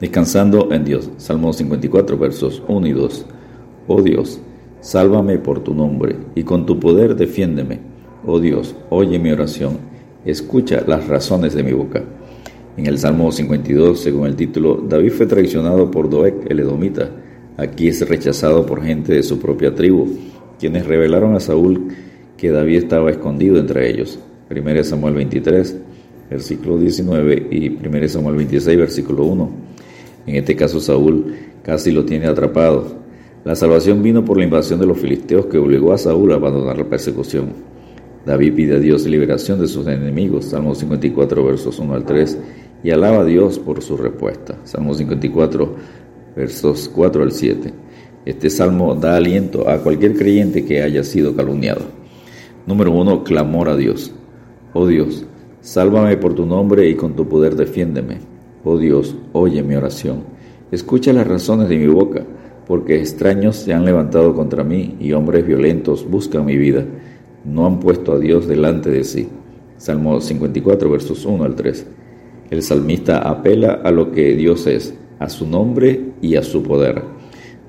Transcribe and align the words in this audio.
Descansando 0.00 0.68
en 0.70 0.84
Dios. 0.84 1.10
Salmo 1.16 1.52
54, 1.52 2.16
versos 2.16 2.62
1 2.68 2.86
y 2.86 2.92
2. 2.92 3.26
Oh 3.88 4.00
Dios, 4.00 4.40
sálvame 4.80 5.38
por 5.38 5.64
tu 5.64 5.74
nombre, 5.74 6.14
y 6.34 6.44
con 6.44 6.66
tu 6.66 6.78
poder 6.78 7.16
defiéndeme. 7.16 7.80
Oh 8.24 8.38
Dios, 8.38 8.76
oye 8.90 9.18
mi 9.18 9.30
oración, 9.32 9.78
escucha 10.24 10.84
las 10.86 11.08
razones 11.08 11.54
de 11.54 11.62
mi 11.62 11.72
boca. 11.72 12.04
En 12.76 12.86
el 12.86 12.98
Salmo 12.98 13.32
52, 13.32 13.98
según 13.98 14.28
el 14.28 14.36
título, 14.36 14.84
David 14.88 15.10
fue 15.10 15.26
traicionado 15.26 15.90
por 15.90 16.08
Doeg, 16.08 16.46
el 16.48 16.60
edomita. 16.60 17.10
Aquí 17.56 17.88
es 17.88 18.08
rechazado 18.08 18.64
por 18.66 18.84
gente 18.84 19.14
de 19.14 19.24
su 19.24 19.40
propia 19.40 19.74
tribu, 19.74 20.06
quienes 20.60 20.86
revelaron 20.86 21.34
a 21.34 21.40
Saúl 21.40 21.88
que 22.36 22.50
David 22.50 22.76
estaba 22.76 23.10
escondido 23.10 23.58
entre 23.58 23.90
ellos. 23.90 24.20
1 24.48 24.84
Samuel 24.84 25.14
23, 25.14 25.76
versículo 26.30 26.78
19 26.78 27.48
y 27.50 27.68
1 27.68 28.08
Samuel 28.08 28.36
26, 28.36 28.78
versículo 28.78 29.24
1. 29.24 29.50
En 30.28 30.36
este 30.36 30.54
caso 30.56 30.78
Saúl 30.78 31.36
casi 31.62 31.90
lo 31.90 32.04
tiene 32.04 32.26
atrapado. 32.26 32.98
La 33.46 33.54
salvación 33.54 34.02
vino 34.02 34.26
por 34.26 34.36
la 34.36 34.44
invasión 34.44 34.78
de 34.78 34.84
los 34.84 34.98
filisteos 34.98 35.46
que 35.46 35.56
obligó 35.56 35.94
a 35.94 35.98
Saúl 35.98 36.32
a 36.32 36.34
abandonar 36.34 36.76
la 36.76 36.84
persecución. 36.84 37.54
David 38.26 38.54
pide 38.54 38.76
a 38.76 38.78
Dios 38.78 39.06
liberación 39.06 39.58
de 39.58 39.66
sus 39.66 39.86
enemigos, 39.86 40.44
Salmo 40.44 40.74
54, 40.74 41.46
versos 41.46 41.78
1 41.78 41.94
al 41.94 42.04
3, 42.04 42.38
y 42.84 42.90
alaba 42.90 43.20
a 43.20 43.24
Dios 43.24 43.58
por 43.58 43.82
su 43.82 43.96
respuesta, 43.96 44.58
Salmo 44.64 44.92
54, 44.92 45.76
versos 46.36 46.90
4 46.94 47.22
al 47.22 47.32
7. 47.32 47.72
Este 48.26 48.50
salmo 48.50 48.94
da 48.94 49.16
aliento 49.16 49.66
a 49.66 49.78
cualquier 49.78 50.14
creyente 50.14 50.66
que 50.66 50.82
haya 50.82 51.04
sido 51.04 51.34
calumniado. 51.34 51.86
Número 52.66 52.92
1. 52.92 53.24
Clamor 53.24 53.70
a 53.70 53.76
Dios. 53.76 54.12
Oh 54.74 54.86
Dios, 54.86 55.24
sálvame 55.62 56.18
por 56.18 56.34
tu 56.34 56.44
nombre 56.44 56.86
y 56.86 56.96
con 56.96 57.16
tu 57.16 57.26
poder 57.26 57.56
defiéndeme. 57.56 58.37
Oh 58.64 58.76
Dios, 58.76 59.14
oye 59.32 59.62
mi 59.62 59.76
oración. 59.76 60.22
Escucha 60.72 61.12
las 61.12 61.26
razones 61.26 61.68
de 61.68 61.78
mi 61.78 61.86
boca, 61.86 62.24
porque 62.66 62.96
extraños 62.96 63.56
se 63.56 63.72
han 63.72 63.84
levantado 63.84 64.34
contra 64.34 64.64
mí 64.64 64.96
y 64.98 65.12
hombres 65.12 65.46
violentos 65.46 66.08
buscan 66.08 66.44
mi 66.44 66.56
vida. 66.56 66.84
No 67.44 67.66
han 67.66 67.78
puesto 67.78 68.12
a 68.12 68.18
Dios 68.18 68.48
delante 68.48 68.90
de 68.90 69.04
sí. 69.04 69.28
Salmo 69.76 70.20
54, 70.20 70.90
versos 70.90 71.24
1 71.24 71.44
al 71.44 71.54
3. 71.54 71.86
El 72.50 72.62
salmista 72.62 73.18
apela 73.18 73.80
a 73.84 73.92
lo 73.92 74.10
que 74.10 74.34
Dios 74.34 74.66
es, 74.66 74.92
a 75.20 75.28
su 75.28 75.46
nombre 75.46 76.14
y 76.20 76.34
a 76.34 76.42
su 76.42 76.62
poder. 76.64 77.02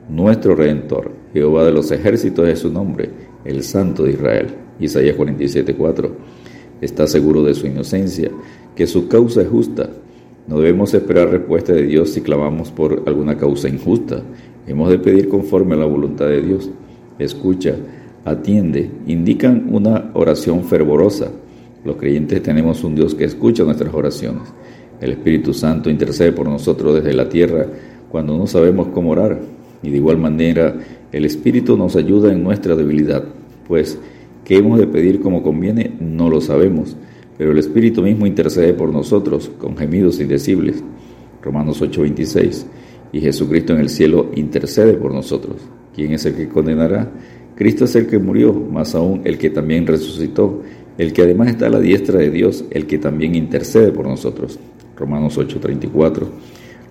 Nuestro 0.09 0.55
Redentor, 0.55 1.11
Jehová 1.33 1.65
de 1.65 1.71
los 1.71 1.91
ejércitos 1.91 2.49
es 2.49 2.59
su 2.59 2.71
nombre, 2.71 3.11
el 3.45 3.61
Santo 3.63 4.03
de 4.03 4.13
Israel. 4.13 4.47
Isaías 4.79 5.15
47, 5.15 5.75
4. 5.75 6.15
Está 6.81 7.05
seguro 7.05 7.43
de 7.43 7.53
su 7.53 7.67
inocencia, 7.67 8.31
que 8.75 8.87
su 8.87 9.07
causa 9.07 9.43
es 9.43 9.49
justa 9.49 9.89
no 10.49 10.57
debemos 10.57 10.91
esperar 10.95 11.29
respuesta 11.29 11.73
de 11.73 11.83
Dios 11.83 12.09
si 12.09 12.21
clamamos 12.21 12.71
por 12.71 13.03
alguna 13.05 13.37
causa 13.37 13.69
injusta. 13.69 14.23
Hemos 14.65 14.89
de 14.89 14.97
pedir 14.97 15.29
conforme 15.29 15.75
a 15.75 15.77
la 15.77 15.85
voluntad 15.85 16.25
de 16.25 16.41
Dios. 16.41 16.71
Escucha, 17.19 17.75
atiende, 18.25 18.89
indican 19.05 19.67
una 19.71 20.09
oración 20.15 20.63
fervorosa. 20.63 21.29
Los 21.85 21.97
creyentes 21.97 22.41
tenemos 22.41 22.83
un 22.83 22.95
Dios 22.95 23.13
que 23.13 23.25
escucha 23.25 23.63
nuestras 23.63 23.93
oraciones. 23.93 24.41
El 24.99 25.11
Espíritu 25.11 25.53
Santo 25.53 25.87
intercede 25.87 26.31
por 26.31 26.49
nosotros 26.49 26.95
desde 26.95 27.13
la 27.13 27.29
tierra 27.29 27.67
cuando 28.09 28.35
no 28.35 28.47
sabemos 28.47 28.87
cómo 28.87 29.11
orar. 29.11 29.39
Y 29.83 29.91
de 29.91 29.97
igual 29.97 30.17
manera, 30.17 30.73
el 31.11 31.25
Espíritu 31.25 31.77
nos 31.77 31.95
ayuda 31.95 32.31
en 32.31 32.41
nuestra 32.41 32.75
debilidad, 32.75 33.23
pues, 33.67 33.99
¿qué 34.45 34.57
hemos 34.57 34.79
de 34.79 34.87
pedir 34.87 35.21
como 35.21 35.43
conviene? 35.43 35.91
No 35.99 36.27
lo 36.27 36.41
sabemos 36.41 36.97
pero 37.39 37.53
el 37.53 37.57
Espíritu 37.57 38.03
mismo 38.03 38.27
intercede 38.27 38.73
por 38.73 38.91
nosotros 38.91 39.49
con 39.57 39.77
gemidos 39.77 40.19
indecibles. 40.19 40.83
Romanos 41.41 41.81
8:26. 41.81 42.65
Y 43.13 43.21
Jesucristo 43.21 43.71
en 43.71 43.79
el 43.79 43.87
cielo 43.87 44.29
intercede 44.35 44.95
por 44.95 45.13
nosotros. 45.13 45.55
¿Quién 45.95 46.11
es 46.11 46.25
el 46.25 46.35
que 46.35 46.49
condenará? 46.49 47.09
Cristo 47.55 47.85
es 47.85 47.95
el 47.95 48.07
que 48.07 48.19
murió, 48.19 48.51
más 48.51 48.93
aún 48.93 49.21
el 49.23 49.37
que 49.37 49.49
también 49.49 49.87
resucitó, 49.87 50.63
el 50.97 51.13
que 51.13 51.21
además 51.21 51.47
está 51.47 51.67
a 51.67 51.69
la 51.69 51.79
diestra 51.79 52.19
de 52.19 52.29
Dios, 52.29 52.65
el 52.71 52.87
que 52.87 52.97
también 52.97 53.35
intercede 53.35 53.93
por 53.93 54.05
nosotros. 54.05 54.59
Romanos 54.97 55.37
8:34. 55.37 56.27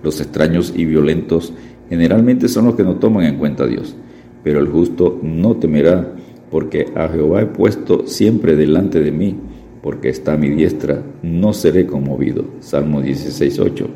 Los 0.01 0.19
extraños 0.19 0.73
y 0.75 0.85
violentos 0.85 1.53
generalmente 1.89 2.47
son 2.47 2.65
los 2.65 2.75
que 2.75 2.83
no 2.83 2.95
toman 2.95 3.25
en 3.25 3.37
cuenta 3.37 3.65
a 3.65 3.67
Dios, 3.67 3.95
pero 4.43 4.59
el 4.59 4.67
justo 4.67 5.19
no 5.21 5.57
temerá, 5.57 6.11
porque 6.49 6.87
a 6.95 7.07
Jehová 7.07 7.43
he 7.43 7.45
puesto 7.45 8.07
siempre 8.07 8.55
delante 8.55 8.99
de 8.99 9.11
mí 9.11 9.35
porque 9.81 10.09
está 10.09 10.33
a 10.33 10.37
mi 10.37 10.49
diestra, 10.49 11.03
no 11.21 11.53
seré 11.53 11.85
conmovido. 11.85 12.45
Salmo 12.59 13.01
16.8. 13.01 13.87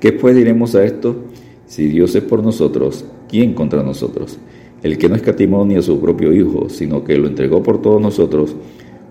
¿Qué 0.00 0.12
pues 0.12 0.34
diremos 0.34 0.74
a 0.74 0.84
esto? 0.84 1.24
Si 1.66 1.86
Dios 1.86 2.14
es 2.14 2.22
por 2.22 2.42
nosotros, 2.42 3.04
¿quién 3.28 3.54
contra 3.54 3.82
nosotros? 3.82 4.38
El 4.82 4.98
que 4.98 5.08
no 5.08 5.14
escatimó 5.14 5.64
ni 5.64 5.76
a 5.76 5.82
su 5.82 6.00
propio 6.00 6.32
Hijo, 6.32 6.68
sino 6.68 7.04
que 7.04 7.16
lo 7.16 7.28
entregó 7.28 7.62
por 7.62 7.80
todos 7.80 8.00
nosotros, 8.00 8.56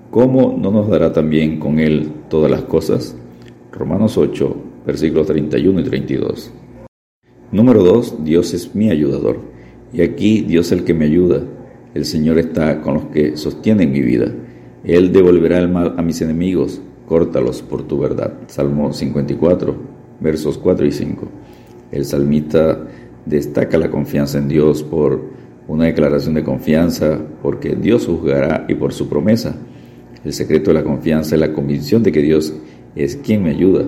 ¿cómo 0.10 0.58
no 0.60 0.72
nos 0.72 0.90
dará 0.90 1.14
también 1.14 1.60
con 1.60 1.80
él 1.80 2.12
todas 2.30 2.52
las 2.52 2.64
cosas? 2.64 3.16
Romanos 3.72 4.18
8, 4.18 4.56
versículos 4.86 5.28
31 5.28 5.80
y 5.80 5.84
32. 5.84 6.52
Número 7.52 7.84
2. 7.84 8.24
Dios 8.24 8.54
es 8.54 8.76
mi 8.76 8.90
ayudador. 8.90 9.40
Y 9.94 10.02
aquí 10.02 10.42
Dios 10.42 10.68
es 10.68 10.72
el 10.74 10.84
que 10.84 10.94
me 10.94 11.06
ayuda. 11.06 11.44
El 11.94 12.06
Señor 12.06 12.38
está 12.38 12.82
con 12.82 12.94
los 12.94 13.06
que 13.06 13.36
sostienen 13.36 13.92
mi 13.92 14.02
vida. 14.02 14.34
Él 14.84 15.12
devolverá 15.12 15.60
el 15.60 15.70
mal 15.70 15.94
a 15.98 16.02
mis 16.02 16.22
enemigos, 16.22 16.82
córtalos 17.08 17.62
por 17.62 17.84
tu 17.84 18.00
verdad. 18.00 18.34
Salmo 18.48 18.92
54, 18.92 19.76
versos 20.20 20.58
4 20.58 20.86
y 20.88 20.92
5. 20.92 21.28
El 21.92 22.06
salmista 22.06 22.88
destaca 23.26 23.78
la 23.78 23.92
confianza 23.92 24.40
en 24.40 24.48
Dios 24.48 24.82
por 24.82 25.22
una 25.68 25.86
declaración 25.86 26.34
de 26.34 26.44
confianza, 26.44 27.20
porque 27.44 27.76
Dios 27.76 28.08
juzgará 28.08 28.66
y 28.68 28.74
por 28.74 28.92
su 28.94 29.08
promesa. 29.08 29.56
El 30.26 30.34
secreto 30.34 30.72
de 30.72 30.80
la 30.80 30.84
confianza 30.84 31.36
es 31.36 31.42
la 31.42 31.54
convicción 31.54 32.02
de 32.02 32.12
que 32.12 32.22
Dios 32.22 32.54
es 32.96 33.18
quien 33.18 33.44
me 33.44 33.52
ayuda. 33.52 33.86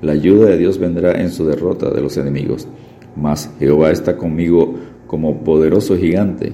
La 0.00 0.12
ayuda 0.12 0.46
de 0.46 0.58
Dios 0.58 0.78
vendrá 0.78 1.20
en 1.20 1.30
su 1.30 1.46
derrota 1.46 1.90
de 1.90 2.00
los 2.00 2.16
enemigos. 2.16 2.66
Mas 3.14 3.48
Jehová 3.60 3.92
está 3.92 4.16
conmigo 4.16 4.74
como 5.06 5.44
poderoso 5.44 5.96
gigante. 5.96 6.52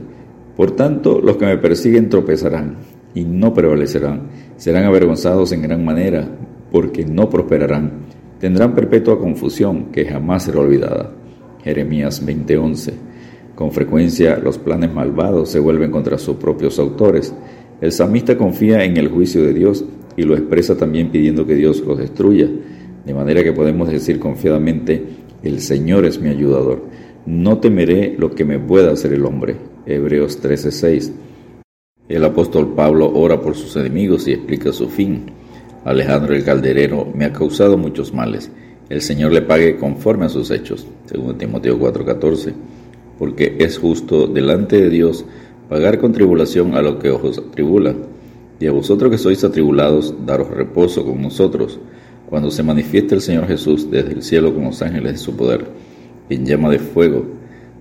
Por 0.56 0.72
tanto, 0.72 1.20
los 1.22 1.38
que 1.38 1.46
me 1.46 1.56
persiguen 1.56 2.10
tropezarán 2.10 2.76
y 3.14 3.24
no 3.24 3.54
prevalecerán. 3.54 4.28
Serán 4.56 4.84
avergonzados 4.84 5.52
en 5.52 5.62
gran 5.62 5.84
manera, 5.84 6.28
porque 6.70 7.04
no 7.04 7.28
prosperarán. 7.28 8.06
Tendrán 8.38 8.74
perpetua 8.74 9.18
confusión 9.18 9.86
que 9.86 10.04
jamás 10.04 10.44
será 10.44 10.60
olvidada. 10.60 11.12
Jeremías 11.62 12.24
20:11. 12.24 12.92
Con 13.54 13.72
frecuencia 13.72 14.38
los 14.38 14.58
planes 14.58 14.92
malvados 14.92 15.50
se 15.50 15.58
vuelven 15.58 15.90
contra 15.90 16.18
sus 16.18 16.36
propios 16.36 16.78
autores. 16.78 17.34
El 17.80 17.92
samista 17.92 18.38
confía 18.38 18.84
en 18.84 18.96
el 18.96 19.08
juicio 19.08 19.42
de 19.42 19.52
Dios 19.52 19.84
y 20.16 20.22
lo 20.22 20.34
expresa 20.34 20.76
también 20.76 21.10
pidiendo 21.10 21.46
que 21.46 21.54
Dios 21.54 21.80
los 21.80 21.98
destruya. 21.98 22.48
De 23.04 23.14
manera 23.14 23.42
que 23.42 23.52
podemos 23.52 23.88
decir 23.88 24.18
confiadamente, 24.18 25.02
el 25.42 25.60
Señor 25.60 26.04
es 26.04 26.20
mi 26.20 26.28
ayudador. 26.28 26.82
No 27.26 27.58
temeré 27.58 28.14
lo 28.18 28.30
que 28.30 28.44
me 28.44 28.58
pueda 28.58 28.92
hacer 28.92 29.12
el 29.12 29.24
hombre. 29.24 29.56
Hebreos 29.86 30.40
13:6. 30.40 31.12
El 32.08 32.24
apóstol 32.24 32.72
Pablo 32.74 33.12
ora 33.12 33.38
por 33.38 33.54
sus 33.54 33.76
enemigos 33.76 34.26
y 34.26 34.32
explica 34.32 34.72
su 34.72 34.88
fin. 34.88 35.26
Alejandro 35.84 36.34
el 36.34 36.42
calderero 36.42 37.06
me 37.14 37.26
ha 37.26 37.32
causado 37.34 37.76
muchos 37.76 38.14
males. 38.14 38.50
El 38.88 39.02
Señor 39.02 39.32
le 39.32 39.42
pague 39.42 39.76
conforme 39.76 40.24
a 40.24 40.30
sus 40.30 40.50
hechos, 40.50 40.86
según 41.04 41.36
Timoteo 41.36 41.78
4:14, 41.78 42.54
porque 43.18 43.56
es 43.58 43.76
justo 43.76 44.26
delante 44.26 44.80
de 44.80 44.88
Dios 44.88 45.26
pagar 45.68 45.98
con 45.98 46.12
tribulación 46.12 46.74
a 46.74 46.80
los 46.80 46.96
que 46.96 47.10
os 47.10 47.36
atribulan. 47.36 47.96
Y 48.58 48.66
a 48.66 48.72
vosotros 48.72 49.10
que 49.10 49.18
sois 49.18 49.44
atribulados, 49.44 50.14
daros 50.24 50.48
reposo 50.48 51.04
con 51.04 51.20
nosotros, 51.20 51.78
cuando 52.30 52.50
se 52.50 52.62
manifieste 52.62 53.16
el 53.16 53.20
Señor 53.20 53.46
Jesús 53.48 53.90
desde 53.90 54.12
el 54.12 54.22
cielo 54.22 54.54
con 54.54 54.64
los 54.64 54.80
ángeles 54.80 55.12
de 55.12 55.18
su 55.18 55.36
poder, 55.36 55.66
en 56.30 56.46
llama 56.46 56.70
de 56.70 56.78
fuego, 56.78 57.26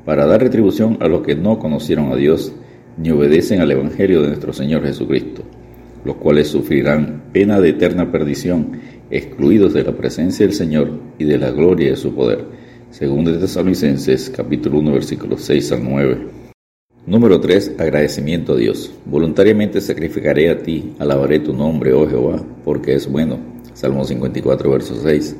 para 0.03 0.25
dar 0.25 0.41
retribución 0.41 0.97
a 0.99 1.07
los 1.07 1.21
que 1.21 1.35
no 1.35 1.59
conocieron 1.59 2.11
a 2.11 2.17
Dios 2.17 2.51
ni 2.97 3.11
obedecen 3.11 3.61
al 3.61 3.71
Evangelio 3.71 4.21
de 4.21 4.27
nuestro 4.27 4.53
Señor 4.53 4.83
Jesucristo, 4.83 5.43
los 6.03 6.15
cuales 6.17 6.47
sufrirán 6.47 7.23
pena 7.31 7.59
de 7.59 7.69
eterna 7.69 8.11
perdición, 8.11 8.79
excluidos 9.09 9.73
de 9.73 9.83
la 9.83 9.91
presencia 9.91 10.45
del 10.45 10.55
Señor 10.55 10.99
y 11.17 11.25
de 11.25 11.37
la 11.37 11.51
gloria 11.51 11.91
de 11.91 11.95
su 11.95 12.13
poder. 12.13 12.45
Según 12.89 13.25
de 13.25 13.37
Tesalonicenses 13.37 14.29
capítulo 14.29 14.79
1 14.79 14.93
versículos 14.93 15.41
6 15.41 15.71
al 15.73 15.83
9. 15.83 16.17
Número 17.05 17.39
3. 17.39 17.75
Agradecimiento 17.77 18.53
a 18.53 18.57
Dios. 18.57 18.93
Voluntariamente 19.05 19.79
sacrificaré 19.79 20.49
a 20.49 20.57
ti, 20.57 20.93
alabaré 20.99 21.39
tu 21.39 21.53
nombre, 21.53 21.93
oh 21.93 22.07
Jehová, 22.07 22.43
porque 22.65 22.95
es 22.95 23.09
bueno. 23.09 23.39
Salmo 23.73 24.03
54 24.03 24.71
verso 24.71 24.95
6. 25.01 25.35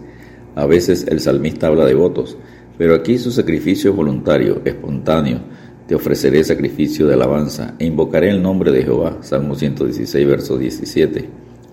A 0.56 0.66
veces 0.66 1.06
el 1.10 1.20
salmista 1.20 1.68
habla 1.68 1.86
de 1.86 1.94
votos, 1.94 2.38
pero 2.78 2.96
aquí 2.96 3.18
su 3.18 3.32
sacrificio 3.32 3.92
es 3.92 3.98
voluntario, 3.98 4.62
espontáneo, 4.64 5.42
te 5.88 5.96
ofreceré 5.96 6.44
sacrificio 6.44 7.08
de 7.08 7.14
alabanza 7.14 7.76
e 7.80 7.86
invocaré 7.86 8.30
el 8.30 8.42
nombre 8.42 8.72
de 8.72 8.84
Jehová. 8.84 9.20
Salmo 9.22 9.56
116, 9.56 10.28
verso 10.28 10.58
17. 10.58 11.26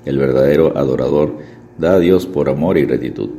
El 0.05 0.19
verdadero 0.19 0.78
adorador 0.78 1.38
da 1.78 1.94
a 1.94 1.99
Dios 1.99 2.26
por 2.26 2.49
amor 2.49 2.78
y 2.78 2.84
gratitud. 2.84 3.31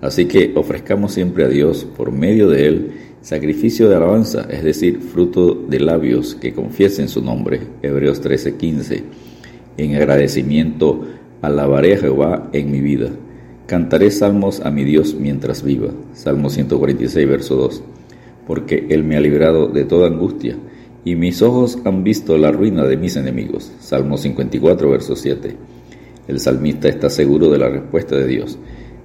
Así 0.00 0.24
que 0.24 0.52
ofrezcamos 0.56 1.12
siempre 1.12 1.44
a 1.44 1.48
Dios, 1.48 1.84
por 1.84 2.12
medio 2.12 2.48
de 2.48 2.66
Él, 2.66 2.92
sacrificio 3.20 3.88
de 3.88 3.96
alabanza, 3.96 4.46
es 4.50 4.64
decir, 4.64 5.00
fruto 5.00 5.54
de 5.54 5.78
labios 5.80 6.34
que 6.34 6.54
confiesen 6.54 7.08
su 7.08 7.22
nombre. 7.22 7.60
Hebreos 7.82 8.22
13:15. 8.22 9.04
En 9.76 9.94
agradecimiento 9.94 11.02
alabaré 11.42 11.94
a 11.94 11.98
Jehová 11.98 12.48
en 12.52 12.70
mi 12.70 12.80
vida. 12.80 13.10
Cantaré 13.66 14.10
salmos 14.10 14.60
a 14.60 14.70
mi 14.70 14.84
Dios 14.84 15.14
mientras 15.14 15.62
viva. 15.62 15.90
Salmo 16.14 16.48
146, 16.50 17.28
verso 17.28 17.56
2. 17.56 17.82
Porque 18.46 18.86
Él 18.90 19.04
me 19.04 19.16
ha 19.16 19.20
librado 19.20 19.68
de 19.68 19.84
toda 19.84 20.08
angustia, 20.08 20.56
y 21.04 21.16
mis 21.16 21.42
ojos 21.42 21.78
han 21.84 22.04
visto 22.04 22.38
la 22.38 22.52
ruina 22.52 22.84
de 22.84 22.96
mis 22.96 23.16
enemigos. 23.16 23.72
Salmo 23.80 24.16
54, 24.16 24.88
verso 24.90 25.16
7. 25.16 25.56
El 26.28 26.38
salmista 26.38 26.88
está 26.88 27.10
seguro 27.10 27.50
de 27.50 27.58
la 27.58 27.68
respuesta 27.68 28.16
de 28.16 28.26
Dios. 28.26 28.58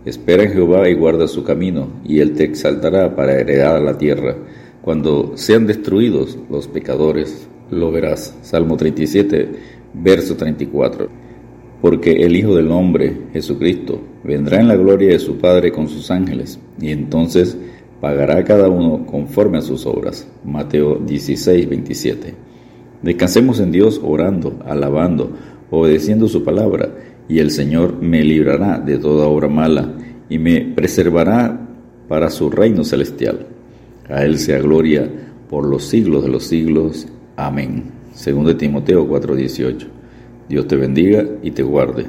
Espera 0.05 0.43
en 0.43 0.51
Jehová 0.51 0.87
y 0.87 0.93
guarda 0.93 1.27
su 1.27 1.43
camino, 1.43 1.89
y 2.05 2.19
Él 2.19 2.33
te 2.33 2.43
exaltará 2.43 3.15
para 3.15 3.39
heredar 3.39 3.81
la 3.81 3.97
tierra. 3.97 4.35
Cuando 4.81 5.33
sean 5.35 5.67
destruidos 5.67 6.37
los 6.49 6.67
pecadores, 6.67 7.47
lo 7.71 7.91
verás. 7.91 8.35
Salmo 8.41 8.77
37, 8.77 9.49
verso 9.93 10.37
34. 10.37 11.09
Porque 11.81 12.11
el 12.23 12.35
Hijo 12.35 12.55
del 12.55 12.71
Hombre, 12.71 13.13
Jesucristo, 13.33 13.99
vendrá 14.23 14.59
en 14.59 14.67
la 14.67 14.75
gloria 14.75 15.09
de 15.09 15.19
su 15.19 15.37
Padre 15.37 15.71
con 15.71 15.89
sus 15.89 16.09
ángeles, 16.09 16.59
y 16.79 16.91
entonces 16.91 17.57
pagará 18.01 18.43
cada 18.43 18.69
uno 18.69 19.05
conforme 19.05 19.57
a 19.57 19.61
sus 19.61 19.85
obras. 19.85 20.27
Mateo 20.43 20.95
16, 20.95 21.69
27. 21.69 22.33
Descansemos 23.01 23.59
en 23.59 23.71
Dios 23.71 24.01
orando, 24.03 24.59
alabando, 24.65 25.31
obedeciendo 25.69 26.27
su 26.27 26.43
palabra, 26.43 26.89
y 27.29 27.39
el 27.39 27.51
Señor 27.51 28.01
me 28.01 28.23
librará 28.23 28.79
de 28.79 28.97
toda 28.97 29.27
obra 29.27 29.47
mala 29.47 29.93
y 30.29 30.39
me 30.39 30.61
preservará 30.61 31.59
para 32.07 32.29
su 32.29 32.49
reino 32.49 32.83
celestial. 32.83 33.47
A 34.09 34.23
Él 34.23 34.39
sea 34.39 34.59
gloria 34.59 35.09
por 35.49 35.65
los 35.65 35.85
siglos 35.85 36.23
de 36.23 36.29
los 36.29 36.45
siglos. 36.45 37.07
Amén. 37.35 37.83
Segundo 38.13 38.55
Timoteo 38.55 39.07
4:18. 39.07 39.87
Dios 40.49 40.67
te 40.67 40.75
bendiga 40.77 41.25
y 41.43 41.51
te 41.51 41.63
guarde. 41.63 42.05